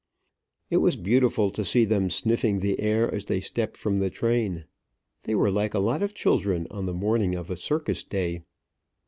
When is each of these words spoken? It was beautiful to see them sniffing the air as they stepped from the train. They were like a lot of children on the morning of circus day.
It 0.71 0.77
was 0.77 0.95
beautiful 0.97 1.51
to 1.51 1.63
see 1.63 1.85
them 1.85 2.09
sniffing 2.09 2.57
the 2.57 2.79
air 2.79 3.13
as 3.13 3.25
they 3.25 3.39
stepped 3.39 3.77
from 3.77 3.97
the 3.97 4.09
train. 4.09 4.65
They 5.25 5.35
were 5.35 5.51
like 5.51 5.75
a 5.75 5.77
lot 5.79 6.01
of 6.01 6.15
children 6.15 6.65
on 6.71 6.87
the 6.87 6.93
morning 6.95 7.35
of 7.35 7.49
circus 7.59 8.03
day. 8.03 8.41